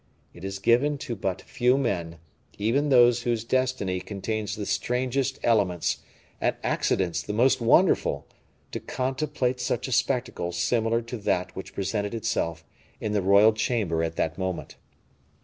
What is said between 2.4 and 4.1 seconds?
even those whose destiny